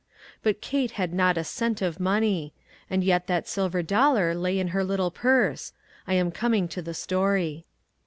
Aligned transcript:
But 0.41 0.61
Kate 0.61 0.89
had 0.93 1.13
not 1.13 1.37
a 1.37 1.43
cent 1.43 1.79
of 1.79 1.99
money. 1.99 2.53
And 2.89 3.03
yet 3.03 3.27
that 3.27 3.47
silver 3.47 3.83
dollar 3.83 4.33
lay 4.33 4.57
in 4.57 4.69
her 4.69 4.83
little 4.83 5.11
purse. 5.11 5.73
I 6.07 6.15
am 6.15 6.31
coming 6.31 6.67
to 6.69 6.79
its 6.79 6.97
story. 6.97 7.67